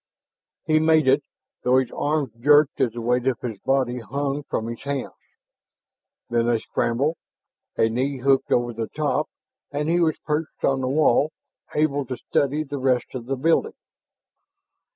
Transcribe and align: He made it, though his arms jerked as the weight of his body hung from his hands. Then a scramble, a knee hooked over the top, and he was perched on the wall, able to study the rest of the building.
He 0.65 0.79
made 0.79 1.07
it, 1.07 1.23
though 1.61 1.77
his 1.77 1.91
arms 1.91 2.33
jerked 2.39 2.81
as 2.81 2.93
the 2.93 3.01
weight 3.01 3.27
of 3.27 3.39
his 3.41 3.59
body 3.59 3.99
hung 3.99 4.41
from 4.49 4.65
his 4.65 4.81
hands. 4.81 5.13
Then 6.31 6.49
a 6.51 6.59
scramble, 6.59 7.17
a 7.77 7.87
knee 7.87 8.17
hooked 8.17 8.51
over 8.51 8.73
the 8.73 8.87
top, 8.95 9.29
and 9.69 9.87
he 9.87 9.99
was 9.99 10.17
perched 10.25 10.63
on 10.65 10.81
the 10.81 10.87
wall, 10.87 11.31
able 11.75 12.03
to 12.07 12.17
study 12.17 12.63
the 12.63 12.79
rest 12.79 13.13
of 13.13 13.27
the 13.27 13.35
building. 13.35 13.75